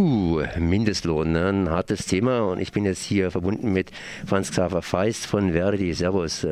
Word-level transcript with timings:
Puh, 0.00 0.42
Mindestlohn, 0.58 1.32
ne? 1.32 1.48
ein 1.50 1.68
hartes 1.68 2.06
Thema 2.06 2.40
und 2.50 2.58
ich 2.58 2.72
bin 2.72 2.86
jetzt 2.86 3.04
hier 3.04 3.30
verbunden 3.30 3.70
mit 3.70 3.90
Franz 4.24 4.50
Xaver 4.50 4.80
Feist 4.80 5.26
von 5.26 5.52
Verdi. 5.52 5.92
Servus. 5.92 6.46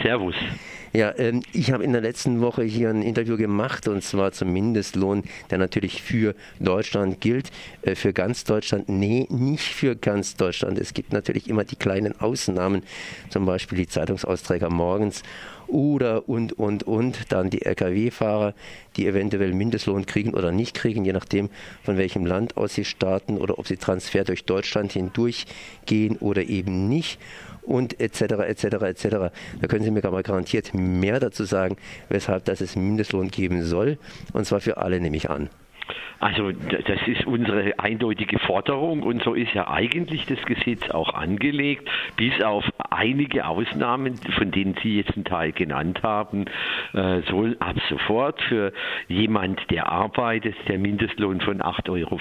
Servus. 0.00 0.36
Ja, 0.92 1.12
ähm, 1.18 1.42
ich 1.52 1.72
habe 1.72 1.82
in 1.82 1.90
der 1.90 2.00
letzten 2.00 2.40
Woche 2.40 2.62
hier 2.62 2.90
ein 2.90 3.02
Interview 3.02 3.36
gemacht 3.36 3.88
und 3.88 4.04
zwar 4.04 4.30
zum 4.30 4.52
Mindestlohn, 4.52 5.24
der 5.50 5.58
natürlich 5.58 6.00
für 6.00 6.36
Deutschland 6.60 7.20
gilt. 7.20 7.50
Äh, 7.82 7.96
für 7.96 8.12
ganz 8.12 8.44
Deutschland? 8.44 8.88
Nee, 8.88 9.26
nicht 9.30 9.64
für 9.64 9.96
ganz 9.96 10.36
Deutschland. 10.36 10.78
Es 10.78 10.94
gibt 10.94 11.12
natürlich 11.12 11.50
immer 11.50 11.64
die 11.64 11.74
kleinen 11.74 12.20
Ausnahmen, 12.20 12.84
zum 13.30 13.46
Beispiel 13.46 13.78
die 13.78 13.88
Zeitungsausträger 13.88 14.70
morgens 14.70 15.24
oder 15.68 16.28
und, 16.28 16.52
und, 16.58 16.84
und 16.84 17.32
dann 17.32 17.50
die 17.50 17.62
Lkw-Fahrer, 17.62 18.54
die 18.96 19.06
eventuell 19.06 19.52
Mindestlohn 19.52 20.06
kriegen 20.06 20.34
oder 20.34 20.52
nicht 20.52 20.74
kriegen, 20.74 21.04
je 21.04 21.12
nachdem, 21.12 21.50
von 21.82 21.96
welchem 21.96 22.26
Land 22.26 22.56
aus 22.56 22.74
sie 22.74 22.84
starten 22.84 23.38
oder 23.38 23.58
ob 23.58 23.66
sie 23.66 23.76
Transfer 23.76 24.24
durch 24.24 24.44
Deutschland 24.44 24.92
hindurch 24.92 25.46
gehen 25.86 26.16
oder 26.18 26.42
eben 26.42 26.88
nicht 26.88 27.18
und 27.62 28.00
etc. 28.00 28.20
etc. 28.46 28.64
etc. 28.64 29.06
Da 29.60 29.66
können 29.68 29.84
Sie 29.84 29.90
mir 29.90 30.04
aber 30.04 30.22
garantiert 30.22 30.72
mehr 30.72 31.20
dazu 31.20 31.44
sagen, 31.44 31.76
weshalb 32.08 32.44
das 32.44 32.60
es 32.60 32.76
Mindestlohn 32.76 33.28
geben 33.28 33.64
soll 33.64 33.98
und 34.32 34.46
zwar 34.46 34.60
für 34.60 34.76
alle 34.76 35.00
nehme 35.00 35.16
ich 35.16 35.28
an. 35.28 35.50
Also 36.18 36.50
das 36.50 37.06
ist 37.06 37.26
unsere 37.26 37.78
eindeutige 37.78 38.38
Forderung 38.38 39.02
und 39.02 39.22
so 39.22 39.34
ist 39.34 39.52
ja 39.52 39.68
eigentlich 39.68 40.24
das 40.26 40.40
Gesetz 40.46 40.88
auch 40.90 41.12
angelegt, 41.12 41.88
bis 42.16 42.42
auf 42.42 42.64
einige 42.90 43.46
Ausnahmen, 43.46 44.14
von 44.36 44.50
denen 44.50 44.76
Sie 44.82 44.96
jetzt 44.96 45.14
einen 45.14 45.24
Teil 45.24 45.52
genannt 45.52 46.02
haben, 46.02 46.46
äh, 46.94 47.20
soll 47.30 47.56
ab 47.60 47.76
sofort 47.90 48.40
für 48.42 48.72
jemand, 49.08 49.60
der 49.70 49.92
arbeitet, 49.92 50.56
der 50.68 50.78
Mindestlohn 50.78 51.40
von 51.40 51.60
8,50 51.60 51.90
Euro 51.90 52.18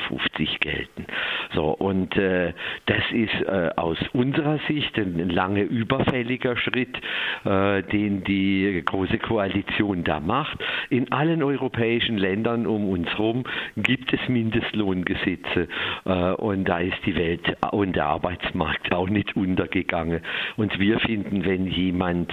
gelten. 0.59 1.05
So, 1.53 1.69
und 1.69 2.17
äh, 2.17 2.53
das 2.88 3.03
ist 3.11 3.33
äh, 3.47 3.69
aus 3.77 3.97
unserer 4.13 4.59
Sicht 4.67 4.97
ein 4.97 5.29
lange 5.29 5.61
überfälliger 5.61 6.57
Schritt, 6.57 6.97
äh, 7.45 7.81
den 7.83 8.23
die 8.23 8.83
Große 8.85 9.19
Koalition 9.19 10.03
da 10.03 10.19
macht. 10.19 10.59
In 10.89 11.11
allen 11.11 11.44
europäischen 11.44 12.17
Ländern 12.17 12.67
um 12.67 12.89
uns 12.89 13.07
herum 13.09 13.45
gibt 13.78 14.14
es 14.14 14.20
Mindestlohngesetze 14.28 15.67
äh, 16.06 16.31
und 16.34 16.66
da 16.66 16.80
ist 16.80 16.98
die 17.06 17.16
Welt 17.16 17.58
und 17.72 17.95
der 17.95 18.06
Arbeitsmarkt 18.06 18.94
auch 18.94 19.09
nicht 19.09 19.36
untergegangen. 19.36 20.22
Und 20.56 20.80
wir 20.80 21.00
finden, 21.00 21.45
wenn 21.45 21.67
jemand 21.67 22.31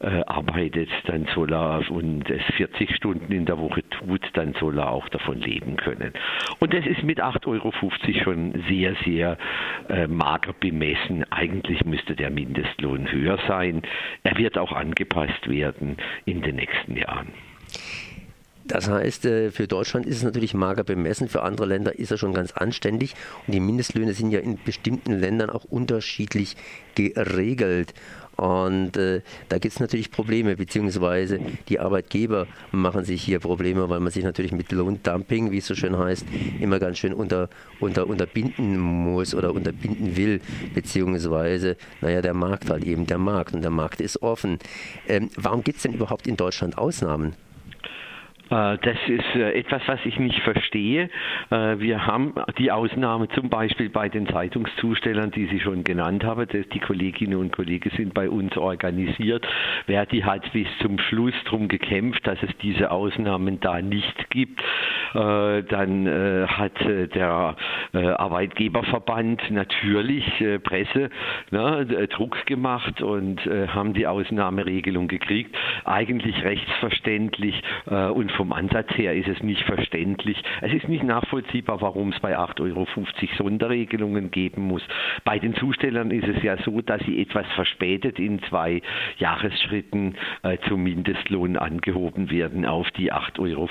äh, 0.00 0.22
arbeitet, 0.26 0.88
dann 1.06 1.26
soll 1.34 1.52
er 1.52 1.82
und 1.90 2.28
es 2.30 2.42
40 2.56 2.94
Stunden 2.94 3.32
in 3.32 3.46
der 3.46 3.58
Woche 3.58 3.82
tut, 3.88 4.22
dann 4.34 4.54
soll 4.54 4.78
er 4.78 4.90
auch 4.90 5.08
davon 5.08 5.40
leben 5.40 5.76
können. 5.76 6.12
Und 6.60 6.72
das 6.74 6.86
ist 6.86 7.02
mit 7.02 7.22
8,50 7.22 7.46
Euro 7.46 7.72
schon 8.22 8.64
sehr, 8.68 8.94
sehr 9.04 9.36
äh, 9.88 10.06
mager 10.06 10.54
bemessen. 10.58 11.24
Eigentlich 11.30 11.84
müsste 11.84 12.14
der 12.14 12.30
Mindestlohn 12.30 13.10
höher 13.10 13.38
sein. 13.48 13.82
Er 14.22 14.36
wird 14.36 14.58
auch 14.58 14.72
angepasst 14.72 15.48
werden 15.48 15.96
in 16.24 16.42
den 16.42 16.56
nächsten 16.56 16.96
Jahren. 16.96 17.28
Das 18.66 18.88
heißt, 18.88 19.26
äh, 19.26 19.50
für 19.50 19.66
Deutschland 19.66 20.06
ist 20.06 20.16
es 20.16 20.22
natürlich 20.22 20.54
mager 20.54 20.84
bemessen, 20.84 21.28
für 21.28 21.42
andere 21.42 21.66
Länder 21.66 21.98
ist 21.98 22.10
er 22.10 22.18
schon 22.18 22.32
ganz 22.32 22.52
anständig 22.52 23.14
und 23.46 23.54
die 23.54 23.60
Mindestlöhne 23.60 24.14
sind 24.14 24.30
ja 24.30 24.40
in 24.40 24.58
bestimmten 24.64 25.12
Ländern 25.12 25.50
auch 25.50 25.64
unterschiedlich 25.64 26.56
geregelt. 26.94 27.92
Und 28.36 28.96
äh, 28.96 29.20
da 29.48 29.58
gibt 29.58 29.74
es 29.74 29.80
natürlich 29.80 30.10
Probleme, 30.10 30.56
beziehungsweise 30.56 31.38
die 31.68 31.78
Arbeitgeber 31.78 32.48
machen 32.72 33.04
sich 33.04 33.22
hier 33.22 33.38
Probleme, 33.38 33.88
weil 33.88 34.00
man 34.00 34.10
sich 34.10 34.24
natürlich 34.24 34.50
mit 34.50 34.72
Lohndumping, 34.72 35.52
wie 35.52 35.58
es 35.58 35.66
so 35.66 35.74
schön 35.74 35.96
heißt, 35.96 36.26
immer 36.58 36.80
ganz 36.80 36.98
schön 36.98 37.14
unter, 37.14 37.48
unter, 37.78 38.08
unterbinden 38.08 38.78
muss 38.78 39.34
oder 39.34 39.54
unterbinden 39.54 40.16
will, 40.16 40.40
beziehungsweise, 40.74 41.76
naja, 42.00 42.22
der 42.22 42.34
Markt 42.34 42.70
halt 42.70 42.84
eben 42.84 43.06
der 43.06 43.18
Markt 43.18 43.54
und 43.54 43.62
der 43.62 43.70
Markt 43.70 44.00
ist 44.00 44.20
offen. 44.22 44.58
Ähm, 45.06 45.30
warum 45.36 45.62
gibt 45.62 45.76
es 45.76 45.82
denn 45.84 45.92
überhaupt 45.92 46.26
in 46.26 46.36
Deutschland 46.36 46.76
Ausnahmen? 46.76 47.34
Äh, 48.50 48.78
das 48.78 48.96
ist 49.08 49.34
äh, 49.36 49.52
etwas, 49.52 49.82
was 49.86 50.00
ich 50.04 50.18
nicht 50.18 50.40
verstehe. 50.40 51.08
Äh, 51.50 51.78
wir 51.78 52.06
haben 52.06 52.34
die 52.58 52.70
Ausnahme 52.70 53.28
zum 53.28 53.48
Beispiel 53.48 53.88
bei 53.88 54.08
den 54.08 54.26
Zeitungszustellern, 54.28 55.30
die 55.30 55.46
Sie 55.46 55.60
schon 55.60 55.84
genannt 55.84 56.24
haben. 56.24 56.46
Die 56.48 56.78
Kolleginnen 56.80 57.36
und 57.38 57.52
Kollegen 57.52 57.90
sind 57.96 58.14
bei 58.14 58.28
uns 58.28 58.56
organisiert. 58.56 59.46
Verdi 59.86 60.20
hat 60.20 60.52
bis 60.52 60.66
zum 60.80 60.98
Schluss 60.98 61.34
darum 61.44 61.68
gekämpft, 61.68 62.26
dass 62.26 62.38
es 62.42 62.50
diese 62.62 62.90
Ausnahmen 62.90 63.60
da 63.60 63.80
nicht 63.80 64.30
gibt. 64.30 64.60
Dann 65.14 66.48
hat 66.48 66.72
der 67.14 67.56
Arbeitgeberverband 67.92 69.50
natürlich 69.50 70.24
Presse 70.64 71.10
ne, 71.50 72.08
Druck 72.08 72.46
gemacht 72.46 73.00
und 73.00 73.40
haben 73.46 73.94
die 73.94 74.06
Ausnahmeregelung 74.06 75.08
gekriegt. 75.08 75.56
Eigentlich 75.84 76.42
rechtsverständlich 76.44 77.62
und 77.86 78.32
vom 78.32 78.52
Ansatz 78.52 78.90
her 78.96 79.14
ist 79.14 79.28
es 79.28 79.42
nicht 79.42 79.62
verständlich. 79.62 80.42
Es 80.60 80.72
ist 80.72 80.88
nicht 80.88 81.04
nachvollziehbar, 81.04 81.80
warum 81.80 82.10
es 82.10 82.20
bei 82.20 82.36
8,50 82.36 82.60
Euro 82.60 82.86
Sonderregelungen 83.36 84.30
geben 84.30 84.62
muss. 84.62 84.82
Bei 85.24 85.38
den 85.38 85.54
Zustellern 85.54 86.10
ist 86.10 86.26
es 86.26 86.42
ja 86.42 86.56
so, 86.64 86.80
dass 86.80 87.00
sie 87.02 87.20
etwas 87.20 87.46
verspätet 87.54 88.18
in 88.18 88.42
zwei 88.44 88.82
Jahresschritten 89.18 90.16
äh, 90.42 90.58
zum 90.68 90.82
Mindestlohn 90.82 91.56
angehoben 91.56 92.30
werden 92.30 92.64
auf 92.64 92.90
die 92.92 93.12
8,50 93.12 93.40
Euro 93.40 93.68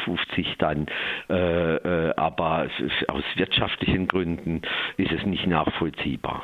dann. 0.60 0.86
Äh, 1.34 1.76
äh, 1.78 2.14
aber 2.16 2.68
aus 3.08 3.24
wirtschaftlichen 3.36 4.08
Gründen 4.08 4.62
ist 4.98 5.12
es 5.12 5.26
nicht 5.26 5.48
nachvollziehbar. 5.48 6.44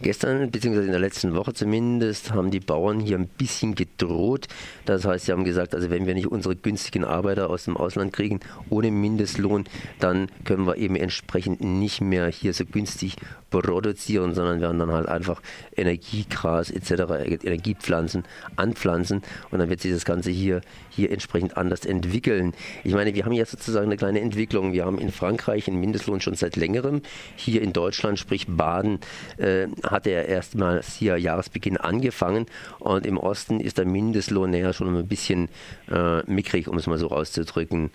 Gestern, 0.00 0.48
beziehungsweise 0.48 0.86
in 0.86 0.92
der 0.92 1.00
letzten 1.00 1.34
Woche 1.34 1.54
zumindest, 1.54 2.32
haben 2.32 2.52
die 2.52 2.60
Bauern 2.60 3.00
hier 3.00 3.18
ein 3.18 3.26
bisschen 3.26 3.74
gedroht. 3.74 4.46
Das 4.84 5.04
heißt, 5.04 5.26
sie 5.26 5.32
haben 5.32 5.42
gesagt, 5.42 5.74
also 5.74 5.90
wenn 5.90 6.06
wir 6.06 6.14
nicht 6.14 6.28
unsere 6.28 6.54
günstigen 6.54 7.04
Arbeiter 7.04 7.50
aus 7.50 7.64
dem 7.64 7.76
Ausland 7.76 8.12
kriegen, 8.12 8.38
ohne 8.70 8.92
Mindestlohn, 8.92 9.64
dann 9.98 10.28
können 10.44 10.68
wir 10.68 10.76
eben 10.76 10.94
entsprechend 10.94 11.60
nicht 11.60 12.00
mehr 12.00 12.28
hier 12.28 12.52
so 12.52 12.64
günstig 12.64 13.16
produzieren, 13.50 14.34
sondern 14.34 14.60
werden 14.60 14.78
dann 14.78 14.92
halt 14.92 15.08
einfach 15.08 15.40
Energiegras 15.76 16.70
etc., 16.70 17.42
Energiepflanzen 17.42 18.24
anpflanzen 18.56 19.22
und 19.50 19.58
dann 19.58 19.68
wird 19.68 19.80
sich 19.80 19.92
das 19.92 20.04
Ganze 20.04 20.30
hier, 20.30 20.60
hier 20.90 21.10
entsprechend 21.10 21.56
anders 21.56 21.84
entwickeln. 21.84 22.52
Ich 22.84 22.94
meine, 22.94 23.14
wir 23.14 23.24
haben 23.24 23.32
jetzt 23.32 23.50
sozusagen 23.50 23.86
eine 23.86 23.95
kleine 23.96 24.20
Entwicklung. 24.20 24.72
Wir 24.72 24.84
haben 24.84 24.98
in 24.98 25.10
Frankreich 25.10 25.68
einen 25.68 25.80
Mindestlohn 25.80 26.20
schon 26.20 26.34
seit 26.34 26.56
längerem. 26.56 27.02
Hier 27.36 27.62
in 27.62 27.72
Deutschland, 27.72 28.18
sprich 28.18 28.46
Baden, 28.48 29.00
äh, 29.38 29.66
hat 29.82 30.06
er 30.06 30.26
erstmals 30.26 30.94
hier 30.94 31.16
Jahresbeginn 31.16 31.76
angefangen 31.76 32.46
und 32.78 33.06
im 33.06 33.18
Osten 33.18 33.60
ist 33.60 33.78
der 33.78 33.86
Mindestlohn 33.86 34.50
näher 34.50 34.72
schon 34.72 34.96
ein 34.96 35.08
bisschen 35.08 35.48
äh, 35.90 36.22
mickrig, 36.30 36.68
um 36.68 36.76
es 36.78 36.86
mal 36.86 36.98
so 36.98 37.10
auszudrücken. 37.10 37.90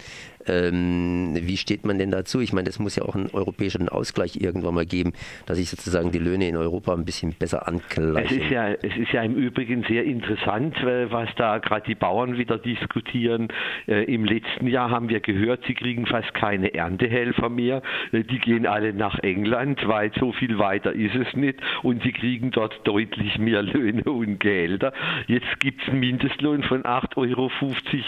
Ähm, 0.48 1.36
wie 1.42 1.58
steht 1.58 1.86
man 1.86 1.98
denn 2.00 2.12
dazu? 2.12 2.40
Ich 2.40 2.54
meine, 2.54 2.70
es 2.70 2.80
muss 2.80 2.96
ja 2.96 3.04
auch 3.04 3.16
einen 3.16 3.30
europäischen 3.32 3.90
Ausgleich 3.90 4.38
irgendwann 4.38 4.76
mal 4.76 4.86
geben, 4.86 5.14
dass 5.46 5.58
sich 5.58 5.70
sozusagen 5.70 6.12
die 6.12 6.20
Löhne 6.20 6.48
in 6.48 6.58
Europa 6.58 6.94
ein 6.94 7.06
bisschen 7.06 7.34
besser 7.34 7.68
angleichen. 7.68 8.38
Es 8.38 8.44
ist 8.44 8.52
ja, 8.52 8.70
es 8.70 8.98
ist 8.98 9.12
ja 9.12 9.24
im 9.24 9.36
Übrigen 9.36 9.84
sehr 9.88 10.04
interessant, 10.04 10.76
was 10.84 11.30
da 11.36 11.58
gerade 11.60 11.86
die 11.88 11.96
Bauern 11.96 12.38
wieder 12.38 12.58
diskutieren. 12.58 13.50
Äh, 13.88 14.04
Im 14.14 14.26
letzten 14.26 14.68
Jahr 14.68 14.90
haben 14.90 15.10
wir 15.10 15.20
gehört, 15.20 15.64
sie 15.68 15.74
kriegen 15.74 16.06
fast 16.06 16.34
keine 16.34 16.74
Erntehelfer 16.74 17.50
mehr. 17.50 17.82
Äh, 18.12 18.24
die 18.24 18.40
gehen 18.40 18.66
alle 18.66 18.94
nach 18.94 19.20
England, 19.20 19.88
weil 19.88 20.12
so 20.20 20.32
viel 20.32 20.58
weiter 20.58 20.94
ist 20.94 21.16
es 21.16 21.36
nicht 21.36 21.60
und 21.84 22.04
sie 22.04 22.12
kriegen 22.12 22.52
dort 22.52 22.86
deutlich 22.88 23.38
mehr 23.38 23.62
Löhne 23.62 24.04
und 24.04 24.40
Gehälter. 24.40 24.94
Jetzt 25.28 25.60
gibt 25.60 25.82
es 25.82 25.90
einen 25.90 26.00
Mindestlohn 26.00 26.64
von 26.64 26.84
8,50 26.84 27.18
Euro, 27.18 27.52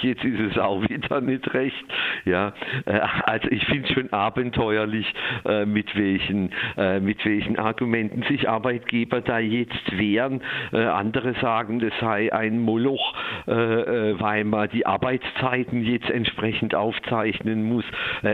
jetzt 0.01 0.23
ist 0.23 0.39
es 0.51 0.57
auch 0.57 0.81
wieder 0.89 1.21
nicht 1.21 1.53
recht. 1.53 1.85
Ja, 2.25 2.53
äh, 2.85 2.99
also 3.23 3.49
ich 3.49 3.65
finde 3.65 3.87
es 3.87 3.93
schon 3.93 4.13
abenteuerlich, 4.13 5.13
äh, 5.45 5.65
mit 5.65 5.95
welchen, 5.95 6.51
äh, 6.77 6.99
mit 6.99 7.25
welchen 7.25 7.57
Argumenten 7.59 8.23
sich 8.23 8.47
Arbeitgeber 8.47 9.21
da 9.21 9.39
jetzt 9.39 9.97
wehren. 9.97 10.41
andere 10.71 11.33
sagen, 11.35 11.79
das 11.79 11.93
sei 11.99 12.31
ein 12.33 12.59
Moloch, 12.59 13.13
weil 13.45 14.43
man 14.43 14.69
die 14.69 14.85
Arbeitszeiten 14.85 15.83
jetzt 15.83 16.09
entsprechend 16.09 16.75
aufzeichnen 16.75 17.63
muss. 17.63 17.85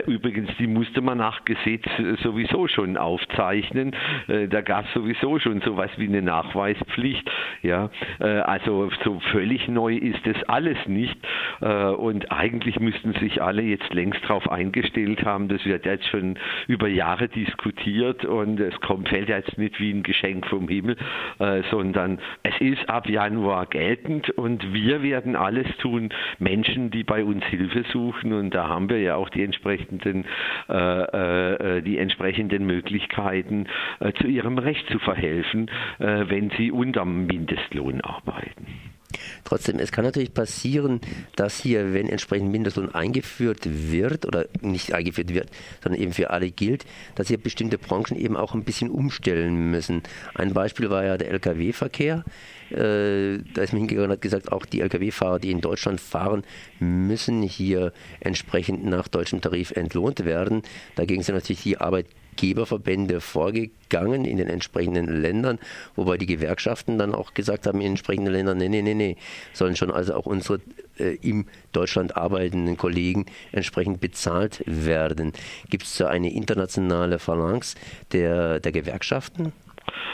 übrigens, 0.06 0.50
die 0.58 0.68
musste 0.68 1.02
man 1.02 1.18
nach 1.18 1.46
Gesetz 1.46 1.86
sowieso 2.24 2.68
schon 2.68 2.98
aufzeichnen. 2.98 3.96
da 4.28 4.62
gab 4.62 4.86
es 4.86 4.94
sowieso 4.94 5.40
schon 5.40 5.62
sowas 5.62 5.90
wie 5.98 6.08
eine 6.08 6.22
Nachweispflicht. 6.22 7.30
Ja, 7.62 7.90
also 8.20 8.90
so 9.04 9.20
völlig 9.32 9.68
neu 9.68 9.96
ist 9.96 10.26
das 10.26 10.42
alles 10.44 10.78
nicht. 10.88 11.18
und 11.60 12.32
eigentlich 12.32 12.80
müssten 12.80 13.14
sich 13.14 13.42
alle 13.42 13.62
jetzt 13.62 13.79
jetzt 13.80 13.94
längst 13.94 14.24
darauf 14.24 14.50
eingestellt 14.52 15.24
haben. 15.24 15.48
Das 15.48 15.66
wird 15.66 15.86
jetzt 15.86 16.08
schon 16.08 16.38
über 16.68 16.88
Jahre 16.88 17.28
diskutiert 17.28 18.26
und 18.26 18.60
es 18.60 18.80
kommt, 18.82 19.10
fällt 19.10 19.30
jetzt 19.30 19.58
nicht 19.58 19.80
wie 19.80 19.92
ein 19.92 20.04
Geschenk 20.04 20.48
vom 20.48 20.68
Himmel, 20.68 20.98
äh, 21.40 21.62
sondern 21.72 22.20
es 22.44 22.60
ist 22.60 22.90
ab 22.90 23.10
Januar 23.10 23.66
geltend 23.68 24.30
und 24.32 24.74
wir 24.74 25.02
werden 25.04 25.36
alles 25.36 25.68
tun, 25.78 26.10
Menschen, 26.40 26.92
die 26.92 27.04
bei 27.04 27.24
uns 27.24 27.44
Hilfe 27.46 27.84
suchen 27.92 28.34
und 28.34 28.54
da 28.54 28.68
haben 28.68 28.90
wir 28.90 29.00
ja 29.00 29.16
auch 29.16 29.30
die 29.30 29.44
entsprechenden, 29.44 30.26
äh, 30.70 30.74
äh, 30.74 31.78
äh 31.78 31.82
die 31.82 31.98
entsprechenden 31.98 32.66
Möglichkeiten, 32.66 33.68
äh, 34.00 34.12
zu 34.14 34.28
ihrem 34.28 34.58
Recht 34.58 34.88
zu 34.90 35.00
verhelfen, 35.00 35.70
äh, 36.00 36.26
wenn 36.28 36.50
sie 36.52 36.72
unterm 36.72 37.26
Mindestlohn 37.26 38.02
arbeiten. 38.02 38.89
Trotzdem, 39.44 39.80
es 39.80 39.92
kann 39.92 40.06
natürlich 40.06 40.34
passieren, 40.34 41.02
dass 41.36 41.60
hier, 41.60 41.94
wenn 41.94 42.08
entsprechend 42.08 42.52
Mindestlohn 42.52 42.94
eingeführt 42.94 43.62
wird 43.66 44.26
oder 44.26 44.46
nicht 44.62 44.94
eingeführt 44.94 45.34
wird, 45.34 45.50
sondern 45.82 46.02
eben 46.02 46.14
für 46.14 46.30
alle 46.30 46.52
gilt, 46.52 46.86
dass 47.16 47.28
hier 47.28 47.38
bestimmte 47.38 47.78
Branchen 47.78 48.18
eben 48.18 48.38
auch 48.38 48.54
ein 48.54 48.64
bisschen 48.64 48.90
umstellen 48.90 49.72
müssen. 49.72 50.04
Ein 50.36 50.54
Beispiel 50.54 50.90
war 50.90 51.04
ja 51.04 51.18
der 51.18 51.32
Lkw-Verkehr. 51.32 52.24
Äh, 52.70 53.40
da 53.54 53.64
ist 53.64 53.74
man 53.74 53.80
hingegangen 53.80 54.12
und 54.12 54.16
hat 54.16 54.22
gesagt, 54.22 54.52
auch 54.52 54.66
die 54.66 54.82
Lkw-Fahrer, 54.82 55.40
die 55.40 55.52
in 55.52 55.62
Deutschland 55.62 56.00
fahren, 56.00 56.44
müssen 56.80 57.42
hier 57.42 57.94
entsprechend 58.20 58.86
nach 58.86 59.08
deutschem 59.08 59.42
Tarif 59.42 59.72
entlohnt 59.72 60.24
werden. 60.24 60.62
Dagegen 60.96 61.24
sind 61.24 61.36
natürlich 61.36 61.64
die 61.64 61.78
Arbeitgeber 61.78 62.20
Geberverbände 62.36 63.22
vorgegangen 63.22 64.26
in 64.26 64.38
den 64.38 64.48
entsprechenden 64.48 65.22
Ländern, 65.22 65.60
wobei 65.96 66.18
die 66.18 66.26
Gewerkschaften 66.26 66.98
dann 66.98 67.14
auch 67.14 67.34
gesagt 67.34 67.68
haben 67.68 67.80
in 67.80 67.86
den 67.86 67.92
entsprechenden 67.92 68.34
Ländern, 68.34 68.58
nee, 68.58 68.70
nee, 68.70 68.82
nee, 68.82 68.94
nee, 68.94 69.18
sollen 69.54 69.76
schon 69.76 69.92
also 69.92 70.14
auch 70.14 70.26
unsere 70.26 70.62
äh, 70.98 71.18
im 71.22 71.46
Deutschland 71.72 72.16
arbeitenden 72.16 72.78
Kollegen 72.78 73.26
entsprechend 73.52 74.00
bezahlt 74.00 74.64
werden. 74.66 75.34
Gibt 75.70 75.84
es 75.84 75.98
da 75.98 76.08
eine 76.08 76.32
internationale 76.32 77.20
Phalanx 77.20 77.76
der, 78.12 78.60
der 78.60 78.72
Gewerkschaften? 78.72 79.54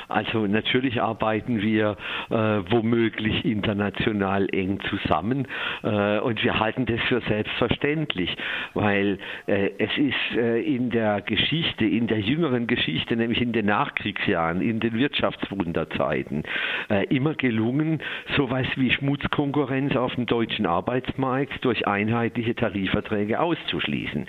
Also 0.07 0.47
natürlich 0.47 1.01
arbeiten 1.01 1.61
wir 1.61 1.97
äh, 2.29 2.35
womöglich 2.35 3.45
international 3.45 4.47
eng 4.51 4.79
zusammen 4.89 5.47
äh, 5.83 6.19
und 6.19 6.43
wir 6.43 6.59
halten 6.59 6.85
das 6.85 7.01
für 7.07 7.21
selbstverständlich, 7.21 8.35
weil 8.73 9.19
äh, 9.47 9.71
es 9.77 9.97
ist 9.97 10.37
äh, 10.37 10.61
in 10.61 10.89
der 10.89 11.21
Geschichte, 11.21 11.85
in 11.85 12.07
der 12.07 12.19
jüngeren 12.19 12.67
Geschichte, 12.67 13.15
nämlich 13.15 13.41
in 13.41 13.51
den 13.51 13.65
Nachkriegsjahren, 13.65 14.61
in 14.61 14.79
den 14.79 14.93
Wirtschaftswunderzeiten, 14.93 16.43
äh, 16.89 17.05
immer 17.07 17.33
gelungen, 17.33 18.01
sowas 18.37 18.67
wie 18.75 18.91
Schmutzkonkurrenz 18.91 19.95
auf 19.95 20.15
dem 20.15 20.25
deutschen 20.25 20.65
Arbeitsmarkt 20.65 21.63
durch 21.65 21.87
einheitliche 21.87 22.55
Tarifverträge 22.55 23.39
auszuschließen. 23.39 24.25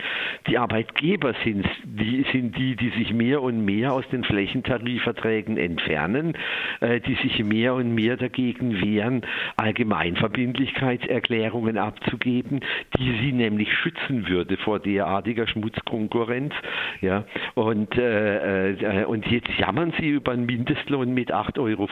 Die 0.49 0.59
Arbeitgeber 0.59 1.35
sind 1.45 1.67
die, 1.85 2.25
sind 2.33 2.57
die, 2.57 2.77
die 2.77 2.91
sich 2.91 3.13
mehr 3.13 3.43
und 3.43 3.65
mehr 3.65 3.93
aus 3.93 4.09
den 4.09 4.25
Flächentarifverträgen 4.25 5.36
entfernen, 5.45 6.35
äh, 6.81 7.01
die 7.01 7.15
sich 7.15 7.43
mehr 7.45 7.75
und 7.75 7.95
mehr 7.95 8.17
dagegen 8.17 8.81
wehren, 8.81 9.23
Allgemeinverbindlichkeitserklärungen 9.57 11.79
abzugeben, 11.79 12.59
die 12.99 13.13
sie 13.21 13.31
nämlich 13.33 13.73
schützen 13.73 14.27
würde 14.29 14.57
vor 14.57 14.81
derartiger 14.81 15.47
Schmutzkonkurrenz. 15.47 16.55
Ja, 17.01 17.25
und, 17.55 17.97
äh, 17.99 18.73
äh, 18.73 19.05
und 19.05 19.27
jetzt 19.27 19.51
jammern 19.59 19.93
sie 19.99 20.09
über 20.09 20.33
einen 20.33 20.47
Mindestlohn 20.47 21.15
mit 21.15 21.33
8,50 21.33 21.61
Euro, 21.61 21.89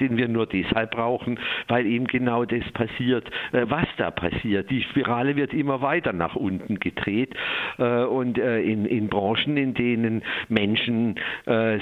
den 0.00 0.16
wir 0.16 0.26
nur 0.28 0.46
deshalb 0.46 0.92
brauchen, 0.92 1.38
weil 1.68 1.84
eben 1.86 2.06
genau 2.06 2.44
das 2.44 2.64
passiert, 2.72 3.28
äh, 3.52 3.66
was 3.68 3.86
da 3.96 4.10
passiert. 4.10 4.70
Die 4.70 4.82
Spirale 4.82 5.36
wird 5.36 5.52
immer 5.52 5.82
weiter 5.82 6.12
nach 6.12 6.36
unten 6.36 6.80
gedreht 6.80 7.34
und 7.76 8.38
in, 8.38 8.86
in 8.86 9.08
Branchen, 9.08 9.56
in 9.56 9.74
denen 9.74 10.22
Menschen 10.48 11.16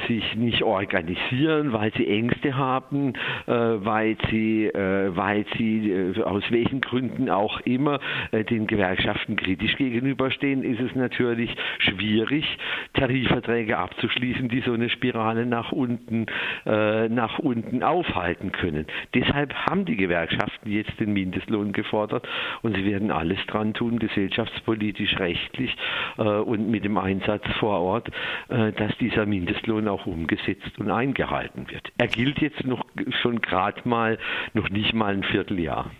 sich 0.08 0.34
nicht 0.34 0.62
organisieren, 0.62 1.03
protestieren, 1.04 1.72
weil 1.72 1.92
sie 1.94 2.06
Ängste 2.08 2.56
haben, 2.56 3.12
äh, 3.46 3.52
weil 3.52 4.16
sie, 4.30 4.66
äh, 4.66 5.14
weil 5.14 5.44
sie 5.56 5.90
äh, 5.90 6.22
aus 6.22 6.42
welchen 6.50 6.80
Gründen 6.80 7.30
auch 7.30 7.60
immer 7.60 8.00
äh, 8.30 8.44
den 8.44 8.66
Gewerkschaften 8.66 9.36
kritisch 9.36 9.76
gegenüberstehen, 9.76 10.62
ist 10.62 10.80
es 10.80 10.94
natürlich 10.94 11.54
schwierig, 11.78 12.44
Tarifverträge 12.94 13.76
abzuschließen, 13.76 14.48
die 14.48 14.60
so 14.60 14.72
eine 14.72 14.88
Spirale 14.88 15.46
nach 15.46 15.72
unten, 15.72 16.26
äh, 16.66 17.08
nach 17.08 17.38
unten 17.38 17.82
aufhalten 17.82 18.52
können. 18.52 18.86
Deshalb 19.14 19.54
haben 19.54 19.84
die 19.84 19.96
Gewerkschaften 19.96 20.70
jetzt 20.70 20.98
den 21.00 21.12
Mindestlohn 21.12 21.72
gefordert 21.72 22.26
und 22.62 22.76
sie 22.76 22.84
werden 22.84 23.10
alles 23.10 23.38
dran 23.46 23.74
tun, 23.74 23.98
gesellschaftspolitisch, 23.98 25.18
rechtlich 25.18 25.74
äh, 26.18 26.22
und 26.22 26.70
mit 26.70 26.84
dem 26.84 26.98
Einsatz 26.98 27.44
vor 27.58 27.80
Ort, 27.80 28.08
dass 28.48 28.96
dieser 28.98 29.26
Mindestlohn 29.26 29.88
auch 29.88 30.06
umgesetzt 30.06 30.78
und 30.78 30.90
eingehalten 30.94 31.44
gehalten 31.44 31.66
wird. 31.70 31.92
Er 31.98 32.08
gilt 32.08 32.38
jetzt 32.40 32.64
noch 32.64 32.84
schon 33.22 33.40
gerade 33.40 33.86
mal 33.88 34.18
noch 34.52 34.68
nicht 34.68 34.94
mal 34.94 35.14
ein 35.14 35.24
Vierteljahr. 35.24 35.90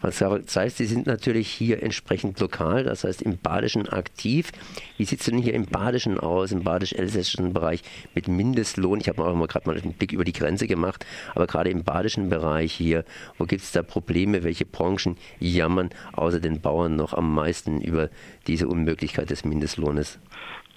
Das 0.00 0.20
heißt, 0.20 0.76
Sie 0.76 0.86
sind 0.86 1.06
natürlich 1.06 1.48
hier 1.48 1.82
entsprechend 1.82 2.38
lokal, 2.40 2.84
das 2.84 3.04
heißt 3.04 3.22
im 3.22 3.38
Badischen 3.38 3.88
aktiv. 3.88 4.52
Wie 4.96 5.04
sieht 5.04 5.20
es 5.20 5.26
denn 5.26 5.38
hier 5.38 5.54
im 5.54 5.66
Badischen 5.66 6.18
aus, 6.18 6.52
im 6.52 6.62
badisch-elsässischen 6.62 7.52
Bereich 7.52 7.82
mit 8.14 8.28
Mindestlohn? 8.28 9.00
Ich 9.00 9.08
habe 9.08 9.24
auch 9.24 9.34
mal 9.34 9.48
gerade 9.48 9.68
mal 9.68 9.78
einen 9.78 9.94
Blick 9.94 10.12
über 10.12 10.24
die 10.24 10.32
Grenze 10.32 10.66
gemacht, 10.66 11.06
aber 11.34 11.46
gerade 11.46 11.70
im 11.70 11.84
badischen 11.84 12.28
Bereich 12.28 12.72
hier, 12.72 13.04
wo 13.38 13.44
gibt 13.44 13.62
es 13.62 13.72
da 13.72 13.82
Probleme? 13.82 14.44
Welche 14.44 14.64
Branchen 14.64 15.16
jammern 15.38 15.90
außer 16.12 16.40
den 16.40 16.60
Bauern 16.60 16.96
noch 16.96 17.14
am 17.14 17.34
meisten 17.34 17.80
über 17.80 18.10
diese 18.46 18.68
Unmöglichkeit 18.68 19.30
des 19.30 19.44
Mindestlohnes? 19.44 20.18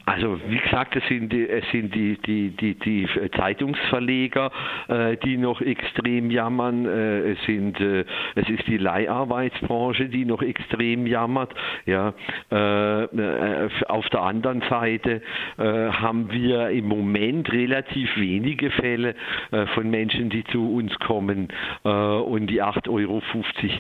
Also 0.06 0.38
wie 0.48 0.58
gesagt, 0.58 0.98
es 0.98 1.08
sind 1.08 1.32
die, 1.32 1.48
es 1.48 1.64
sind 1.72 1.96
die, 1.96 2.18
die, 2.18 2.50
die, 2.50 2.76
die 2.76 3.08
Zeitungsverleger, 3.38 4.52
äh, 4.90 5.16
die 5.18 5.38
noch 5.38 5.62
extrem 5.62 6.30
jammern. 6.30 6.86
Äh, 6.86 7.32
es, 7.32 7.44
sind, 7.46 7.80
äh, 7.80 8.04
es 8.36 8.50
ist 8.50 8.68
die 8.68 8.78
Leiharbeitsbranche, 8.78 10.10
die 10.10 10.26
noch 10.26 10.42
extrem 10.42 11.08
jammert. 11.08 11.54
Ja, 11.86 12.14
äh, 12.52 13.04
äh, 13.04 13.70
auf 13.88 14.10
der 14.10 14.24
anderen 14.24 14.62
Seite 14.70 15.22
äh, 15.58 15.64
haben 15.64 16.30
wir 16.32 16.70
im 16.70 16.88
Moment 16.88 17.52
relativ 17.52 18.18
wenige 18.18 18.72
Fälle 18.72 19.16
von 19.74 19.90
Menschen, 19.90 20.30
die 20.30 20.44
zu 20.46 20.74
uns 20.74 20.98
kommen 21.00 21.50
und 21.84 22.48
die 22.48 22.62
8,50 22.62 22.90
Euro 22.90 23.22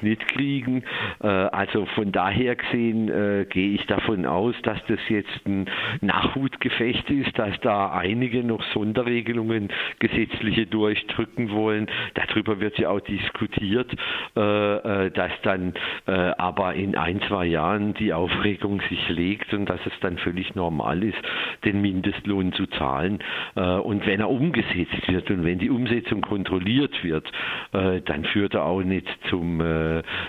nicht 0.02 0.28
kriegen. 0.28 0.84
also 1.20 1.86
von 1.96 2.12
daher 2.12 2.56
gesehen 2.56 3.08
gehe 3.50 3.76
ich 3.76 3.86
davon 3.88 4.26
aus, 4.26 4.56
dass 4.64 4.78
das 4.88 5.00
jetzt 5.10 5.46
ein 5.46 5.68
Nachhutgefecht 6.14 7.10
ist, 7.10 7.38
dass 7.38 7.60
da 7.62 7.92
einige 7.92 8.44
noch 8.44 8.64
Sonderregelungen 8.74 9.70
gesetzliche 10.00 10.68
durchdrücken 10.68 11.52
wollen. 11.52 11.88
Darüber 12.14 12.60
wird 12.60 12.78
ja 12.78 12.90
auch 12.90 13.00
diskutiert, 13.00 13.92
äh, 14.36 14.42
äh, 15.06 15.12
dass 15.12 15.32
dann 15.42 15.74
äh, 16.06 16.12
aber 16.12 16.76
in 16.76 16.96
ein, 16.96 17.22
zwei 17.28 17.46
Jahren 17.46 17.94
die 17.96 18.14
Aufregung 18.14 18.82
sich 18.90 19.10
legt 19.10 19.54
und 19.54 19.68
dass 19.70 19.80
es 19.86 19.94
dann 20.02 20.18
völlig 20.18 20.54
normal 20.56 21.04
ist, 21.04 21.18
den 21.66 21.82
Mindestlohn 21.82 22.54
zu 22.54 22.68
zahlen. 22.68 23.20
Und 23.56 24.06
wenn 24.06 24.20
er 24.20 24.30
umgesetzt 24.30 25.08
wird 25.08 25.30
und 25.30 25.44
wenn 25.44 25.60
die 25.60 25.70
Umsetzung 25.70 26.22
kontrolliert 26.22 27.04
wird, 27.04 27.30
dann 27.72 28.26
führt 28.26 28.54
er 28.54 28.66
auch 28.66 28.82
nicht 28.82 29.08
zum 29.30 29.60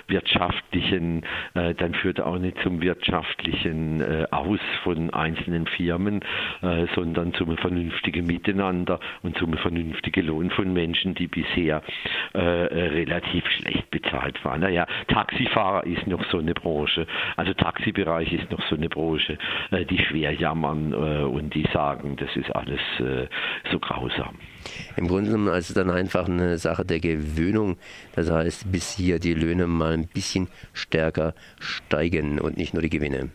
wirtschaftlichen, 0.08 1.24
dann 1.54 1.94
führt 1.94 2.18
er 2.18 2.26
auch 2.26 2.38
nicht 2.38 2.58
zum 2.62 2.80
wirtschaftlichen 2.80 4.02
Aus 4.30 4.60
von 4.82 5.10
einzelnen 5.10 5.66
Firmen, 5.76 6.20
äh, 6.62 6.86
sondern 6.94 7.34
zum 7.34 7.56
vernünftigen 7.56 8.26
Miteinander 8.26 9.00
und 9.22 9.36
zum 9.38 9.54
vernünftigen 9.54 10.26
Lohn 10.26 10.50
von 10.50 10.72
Menschen, 10.72 11.14
die 11.14 11.26
bisher 11.26 11.82
äh, 12.32 12.38
relativ 12.38 13.44
schlecht 13.50 13.90
bezahlt 13.90 14.44
waren. 14.44 14.60
Naja, 14.60 14.86
Taxifahrer 15.08 15.86
ist 15.86 16.06
noch 16.06 16.24
so 16.30 16.38
eine 16.38 16.54
Branche, 16.54 17.06
also 17.36 17.52
Taxibereich 17.54 18.32
ist 18.32 18.50
noch 18.50 18.62
so 18.68 18.76
eine 18.76 18.88
Branche, 18.88 19.38
äh, 19.70 19.84
die 19.84 19.98
schwer 19.98 20.32
jammern 20.32 20.92
äh, 20.92 21.24
und 21.24 21.54
die 21.54 21.66
sagen, 21.72 22.16
das 22.16 22.34
ist 22.36 22.54
alles 22.54 22.80
äh, 23.00 23.26
so 23.70 23.78
grausam. 23.78 24.38
Im 24.96 25.08
Grunde 25.08 25.30
genommen 25.30 25.48
also 25.48 25.74
dann 25.74 25.90
einfach 25.90 26.28
eine 26.28 26.58
Sache 26.58 26.84
der 26.84 27.00
Gewöhnung. 27.00 27.76
Das 28.14 28.30
heißt, 28.30 28.70
bis 28.72 28.96
hier 28.96 29.18
die 29.18 29.34
Löhne 29.34 29.66
mal 29.66 29.92
ein 29.92 30.06
bisschen 30.06 30.48
stärker 30.72 31.34
steigen 31.60 32.40
und 32.40 32.56
nicht 32.56 32.74
nur 32.74 32.82
die 32.82 32.90
Gewinne. 32.90 33.30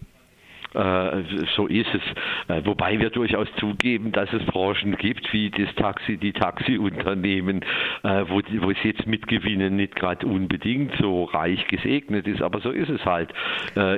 Äh, 0.73 1.23
so 1.55 1.67
ist 1.67 1.89
es. 1.93 2.55
Äh, 2.55 2.65
wobei 2.65 2.99
wir 2.99 3.09
durchaus 3.09 3.47
zugeben, 3.57 4.11
dass 4.11 4.31
es 4.33 4.45
Branchen 4.45 4.95
gibt, 4.97 5.31
wie 5.33 5.49
das 5.49 5.73
Taxi, 5.75 6.17
die 6.17 6.31
Taxiunternehmen, 6.31 7.61
äh, 8.03 8.25
wo, 8.27 8.41
wo 8.59 8.71
es 8.71 8.77
jetzt 8.83 9.07
mit 9.07 9.27
Gewinnen 9.27 9.75
nicht 9.75 9.95
gerade 9.95 10.27
unbedingt 10.27 10.93
so 10.99 11.23
reich 11.23 11.67
gesegnet 11.67 12.27
ist. 12.27 12.41
Aber 12.41 12.59
so 12.59 12.69
ist 12.69 12.89
es 12.89 13.03
halt 13.05 13.33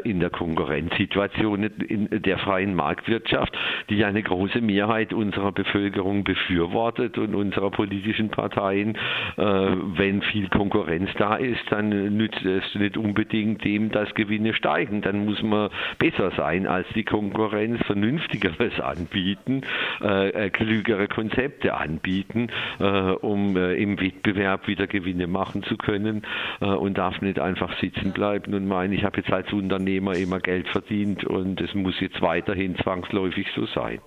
in 0.04 0.20
der 0.20 0.30
Konkurrenzsituation 0.30 1.64
in 1.64 2.08
der 2.10 2.38
freien 2.38 2.76
Marktwirtschaft, 2.76 3.56
die 3.90 4.04
eine 4.04 4.22
große 4.22 4.62
Mehrheit 4.62 5.14
unserer 5.14 5.52
Bevölkerung 5.52 6.24
befürwortet 6.24 7.18
und 7.18 7.36
unserer 7.36 7.72
politischen 7.72 8.30
Parteien. 8.30 8.98
Wenn 9.38 10.22
viel 10.22 10.50
Konkurrenz 10.50 11.10
da 11.18 11.36
ist, 11.36 11.62
dann 11.70 11.90
nützt 11.90 12.46
es 12.46 12.64
nicht 12.76 12.98
unbedingt 12.98 13.64
dem, 13.64 13.92
dass 13.92 14.14
Gewinne 14.14 14.54
steigen. 14.54 15.02
Dann 15.02 15.26
muss 15.26 15.42
man 15.42 15.70
besser 15.98 16.32
sein 16.36 16.61
sein 16.62 16.68
als 16.68 16.88
die 16.96 17.04
Konkurrenz, 17.04 17.82
vernünftigeres 17.86 18.80
anbieten, 18.80 19.62
äh, 20.02 20.30
äh, 20.30 20.50
klügere 20.50 21.08
Konzepte 21.08 21.74
anbieten, 21.74 22.50
äh, 22.80 22.84
um 22.84 23.58
äh, 23.58 23.74
im 23.76 24.00
Wettbewerb 24.00 24.68
wieder 24.68 24.88
Gewinne 24.88 25.28
machen 25.28 25.64
zu 25.64 25.78
können 25.78 26.24
äh, 26.60 26.66
und 26.66 26.98
darf 26.98 27.22
nicht 27.22 27.40
einfach 27.40 27.80
sitzen 27.80 28.12
bleiben 28.12 28.54
und 28.54 28.68
meinen, 28.68 28.94
ich 28.94 29.04
habe 29.04 29.18
jetzt 29.18 29.32
als 29.32 29.52
Unternehmer 29.54 30.16
immer 30.16 30.40
Geld 30.40 30.68
verdient 30.70 31.24
und 31.24 31.60
es 31.62 31.74
muss 31.74 32.00
jetzt 32.00 32.22
weiterhin 32.22 32.76
zwangsläufig 32.78 33.48
so 33.56 33.66
sein. 33.68 34.00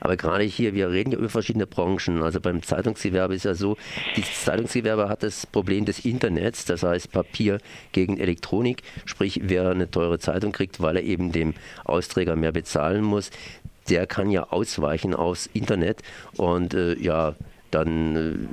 Aber 0.00 0.16
gerade 0.16 0.44
hier, 0.44 0.74
wir 0.74 0.90
reden 0.90 1.12
ja 1.12 1.18
über 1.18 1.28
verschiedene 1.28 1.66
Branchen. 1.66 2.22
Also 2.22 2.40
beim 2.40 2.62
Zeitungsgewerbe 2.62 3.34
ist 3.34 3.44
ja 3.44 3.54
so, 3.54 3.76
das 4.16 4.44
Zeitungsgewerbe 4.44 5.08
hat 5.08 5.22
das 5.22 5.46
Problem 5.46 5.84
des 5.84 6.04
Internets, 6.04 6.64
das 6.64 6.82
heißt 6.82 7.12
Papier 7.12 7.58
gegen 7.92 8.18
Elektronik. 8.18 8.82
Sprich, 9.04 9.40
wer 9.44 9.70
eine 9.70 9.90
teure 9.90 10.18
Zeitung 10.18 10.52
kriegt, 10.52 10.80
weil 10.80 10.96
er 10.96 11.02
eben 11.02 11.32
dem 11.32 11.54
Austräger 11.98 12.36
mehr 12.36 12.52
bezahlen 12.52 13.02
muss, 13.02 13.30
der 13.88 14.06
kann 14.06 14.30
ja 14.30 14.44
ausweichen 14.50 15.14
aufs 15.14 15.46
Internet 15.46 16.02
und 16.36 16.74
äh, 16.74 16.94
ja, 16.98 17.34
dann 17.70 18.48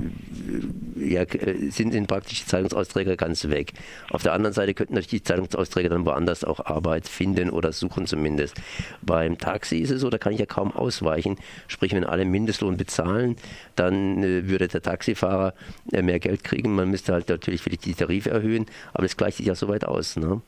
äh, 0.98 1.08
ja, 1.08 1.24
sind, 1.70 1.92
sind 1.92 2.06
praktisch 2.06 2.40
die 2.40 2.46
Zeitungsausträger 2.46 3.16
ganz 3.16 3.48
weg. 3.48 3.72
Auf 4.10 4.22
der 4.22 4.32
anderen 4.32 4.52
Seite 4.52 4.74
könnten 4.74 4.94
natürlich 4.94 5.22
die 5.22 5.22
Zeitungsausträger 5.22 5.88
dann 5.88 6.04
woanders 6.04 6.44
auch 6.44 6.64
Arbeit 6.66 7.08
finden 7.08 7.50
oder 7.50 7.72
suchen 7.72 8.06
zumindest. 8.06 8.60
Beim 9.02 9.38
Taxi 9.38 9.78
ist 9.78 9.90
es 9.90 10.02
so, 10.02 10.10
da 10.10 10.18
kann 10.18 10.32
ich 10.32 10.40
ja 10.40 10.46
kaum 10.46 10.72
ausweichen. 10.72 11.36
Sprich, 11.66 11.92
wenn 11.92 12.04
alle 12.04 12.24
Mindestlohn 12.24 12.76
bezahlen, 12.76 13.36
dann 13.74 14.22
äh, 14.22 14.48
würde 14.48 14.68
der 14.68 14.82
Taxifahrer 14.82 15.54
äh, 15.92 16.02
mehr 16.02 16.18
Geld 16.18 16.44
kriegen. 16.44 16.74
Man 16.74 16.90
müsste 16.90 17.12
halt 17.12 17.28
natürlich 17.28 17.62
vielleicht 17.62 17.86
die 17.86 17.94
Tarife 17.94 18.30
erhöhen, 18.30 18.66
aber 18.92 19.04
das 19.04 19.16
gleicht 19.16 19.38
sich 19.38 19.46
ja 19.46 19.54
soweit 19.54 19.84
aus. 19.84 20.16
Ne? 20.16 20.42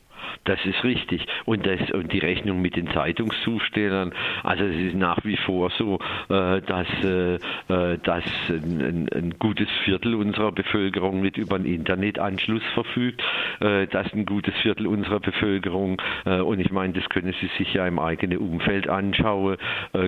Das 0.45 0.59
ist 0.65 0.83
richtig. 0.85 1.27
Und, 1.45 1.67
das, 1.67 1.91
und 1.93 2.13
die 2.13 2.19
Rechnung 2.19 2.61
mit 2.61 2.77
den 2.77 2.89
Zeitungszustellern, 2.91 4.13
also 4.43 4.65
es 4.65 4.77
ist 4.77 4.95
nach 4.95 5.25
wie 5.25 5.37
vor 5.37 5.71
so, 5.71 5.99
äh, 6.29 6.61
dass, 6.63 6.89
äh, 7.05 7.35
äh, 7.69 7.99
dass 8.03 8.25
ein, 8.49 9.09
ein, 9.15 9.35
gutes 9.39 9.69
Viertel 9.85 10.15
unserer 10.15 10.53
Bevölkerung 10.53 11.21
nicht 11.21 11.37
über 11.37 11.57
einen 11.57 11.67
Internetanschluss 11.67 12.63
verfügt, 12.75 13.23
dass 13.61 14.13
ein 14.13 14.27
gutes 14.27 14.55
Viertel 14.63 14.87
unserer 14.87 15.21
Bevölkerung, 15.21 16.01
und 16.25 16.61
ich 16.61 16.71
meine, 16.71 16.93
das 16.93 17.09
können 17.09 17.35
Sie 17.41 17.49
sich 17.59 17.75
ja 17.75 17.87
im 17.87 17.99
eigenen 17.99 18.39
Umfeld 18.39 18.89
anschauen, 18.89 19.57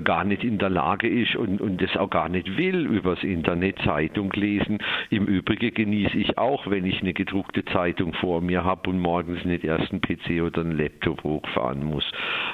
gar 0.04 0.24
nicht 0.24 0.44
in 0.44 0.58
der 0.58 0.70
Lage 0.70 1.08
ist 1.08 1.36
und, 1.36 1.60
und 1.60 1.80
das 1.80 1.96
auch 1.96 2.10
gar 2.10 2.28
nicht 2.28 2.56
will, 2.56 2.86
übers 2.86 3.22
Internet 3.22 3.78
Zeitung 3.84 4.32
lesen. 4.32 4.78
Im 5.10 5.26
Übrigen 5.26 5.72
genieße 5.72 6.16
ich 6.16 6.38
auch, 6.38 6.68
wenn 6.68 6.84
ich 6.84 7.00
eine 7.00 7.12
gedruckte 7.12 7.64
Zeitung 7.64 8.12
vor 8.14 8.40
mir 8.40 8.64
habe 8.64 8.90
und 8.90 9.00
morgens 9.00 9.44
nicht 9.44 9.64
erst 9.64 9.92
ein 9.92 9.99
PC 10.00 10.42
oder 10.42 10.62
einen 10.62 10.76
Laptop 10.76 11.22
hochfahren 11.24 11.84
muss. 11.84 12.04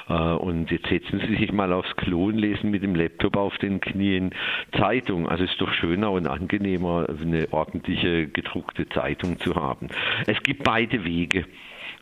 Äh, 0.09 0.13
und 0.13 0.71
jetzt 0.71 0.87
setzen 0.87 1.21
Sie 1.27 1.35
sich 1.35 1.51
mal 1.51 1.73
aufs 1.73 1.95
Klo 1.95 2.25
und 2.25 2.37
lesen 2.37 2.71
mit 2.71 2.83
dem 2.83 2.95
Laptop 2.95 3.37
auf 3.37 3.57
den 3.57 3.79
Knien 3.79 4.31
Zeitung. 4.77 5.27
Also 5.27 5.43
es 5.43 5.51
ist 5.51 5.61
doch 5.61 5.73
schöner 5.73 6.11
und 6.11 6.27
angenehmer, 6.27 7.07
eine 7.09 7.47
ordentliche 7.51 8.27
gedruckte 8.27 8.87
Zeitung 8.89 9.39
zu 9.39 9.55
haben. 9.55 9.87
Es 10.25 10.41
gibt 10.43 10.63
beide 10.63 11.03
Wege. 11.03 11.45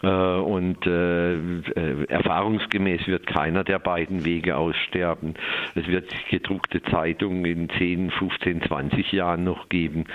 Äh, 0.05 0.37
und 0.39 0.85
äh, 0.85 1.33
äh, 1.33 2.05
erfahrungsgemäß 2.07 3.07
wird 3.07 3.25
keiner 3.25 3.63
der 3.63 3.79
beiden 3.79 4.23
Wege 4.23 4.55
aussterben. 4.55 5.33
Es 5.73 5.87
wird 5.87 6.11
gedruckte 6.29 6.83
Zeitungen 6.83 7.43
in 7.45 7.69
10, 7.69 8.11
15, 8.11 8.61
20 8.61 9.11
Jahren 9.11 9.43
noch 9.43 9.69
geben, 9.69 10.05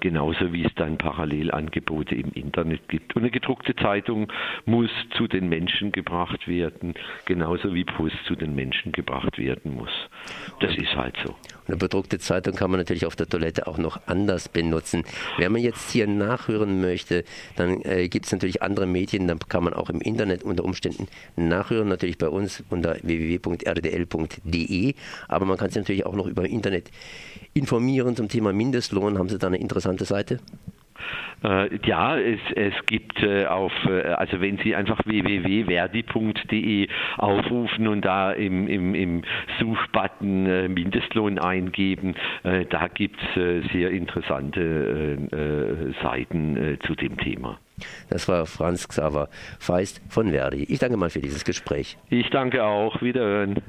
genauso 0.00 0.52
wie 0.52 0.64
es 0.64 0.74
dann 0.74 0.98
Parallelangebote 0.98 2.14
im 2.14 2.32
Internet 2.32 2.88
gibt. 2.88 3.14
Und 3.14 3.22
eine 3.22 3.30
gedruckte 3.30 3.74
Zeitung 3.76 4.32
muss 4.64 4.90
zu 5.16 5.28
den 5.28 5.48
Menschen 5.48 5.92
gebracht 5.92 6.48
werden, 6.48 6.94
genauso 7.24 7.74
wie 7.74 7.84
Post 7.84 8.16
zu 8.26 8.34
den 8.34 8.54
Menschen 8.54 8.92
gebracht 8.92 9.38
werden 9.38 9.74
muss. 9.74 9.90
Das 10.60 10.76
ist 10.76 10.94
halt 10.96 11.16
so. 11.24 11.34
Eine 11.68 11.76
bedruckte 11.78 12.18
Zeitung 12.18 12.54
kann 12.54 12.70
man 12.70 12.78
natürlich 12.78 13.06
auf 13.06 13.16
der 13.16 13.28
Toilette 13.28 13.66
auch 13.66 13.78
noch 13.78 14.00
anders 14.06 14.48
benutzen. 14.48 15.04
Wenn 15.36 15.52
man 15.52 15.60
jetzt 15.60 15.90
hier 15.90 16.06
nachhören 16.06 16.80
möchte, 16.80 17.24
dann 17.56 17.82
äh, 17.82 18.08
gibt 18.08 18.26
es 18.26 18.32
natürlich 18.32 18.62
andere 18.62 18.86
Medien, 18.96 19.28
dann 19.28 19.38
kann 19.38 19.62
man 19.62 19.74
auch 19.74 19.90
im 19.90 20.00
Internet 20.00 20.42
unter 20.42 20.64
Umständen 20.64 21.06
nachhören, 21.36 21.88
natürlich 21.88 22.16
bei 22.16 22.28
uns 22.28 22.64
unter 22.70 22.96
www.rdl.de, 23.02 24.94
aber 25.28 25.44
man 25.44 25.58
kann 25.58 25.68
sich 25.68 25.76
natürlich 25.76 26.06
auch 26.06 26.14
noch 26.14 26.26
über 26.26 26.46
Internet 26.46 26.90
informieren 27.52 28.16
zum 28.16 28.28
Thema 28.28 28.54
Mindestlohn. 28.54 29.18
Haben 29.18 29.28
Sie 29.28 29.38
da 29.38 29.48
eine 29.48 29.58
interessante 29.58 30.06
Seite? 30.06 30.40
Äh, 31.44 31.78
ja, 31.86 32.18
es, 32.18 32.40
es 32.54 32.72
gibt 32.86 33.22
äh, 33.22 33.44
auf, 33.46 33.72
äh, 33.86 34.02
also 34.12 34.40
wenn 34.40 34.56
Sie 34.58 34.74
einfach 34.74 34.98
www.verdi.de 35.04 36.88
aufrufen 37.18 37.88
und 37.88 38.04
da 38.04 38.32
im, 38.32 38.66
im, 38.66 38.94
im 38.94 39.22
Suchbutton 39.58 40.72
Mindestlohn 40.72 41.38
eingeben, 41.38 42.14
da 42.42 42.88
gibt 42.88 43.20
es 43.22 43.34
sehr 43.72 43.90
interessante 43.90 45.92
Seiten 46.02 46.78
zu 46.86 46.94
dem 46.94 47.18
Thema. 47.18 47.58
Das 48.08 48.28
war 48.28 48.46
Franz 48.46 48.88
Xaver 48.88 49.28
Feist 49.58 50.00
von 50.08 50.30
Verdi. 50.30 50.64
Ich 50.64 50.78
danke 50.78 50.96
mal 50.96 51.10
für 51.10 51.20
dieses 51.20 51.44
Gespräch. 51.44 51.98
Ich 52.08 52.30
danke 52.30 52.64
auch. 52.64 53.02
Wiederhören. 53.02 53.62